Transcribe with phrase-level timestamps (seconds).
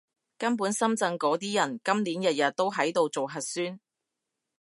[0.39, 3.79] 根本深圳嗰啲人，今年日日都喺度做核酸